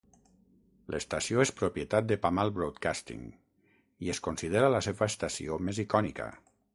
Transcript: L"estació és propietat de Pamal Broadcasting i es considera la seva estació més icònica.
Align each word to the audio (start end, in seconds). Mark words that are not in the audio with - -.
L"estació 0.91 1.41
és 1.43 1.51
propietat 1.59 2.07
de 2.11 2.15
Pamal 2.23 2.51
Broadcasting 2.59 3.27
i 4.07 4.11
es 4.15 4.23
considera 4.29 4.73
la 4.77 4.81
seva 4.89 5.09
estació 5.15 5.61
més 5.69 5.83
icònica. 5.85 6.27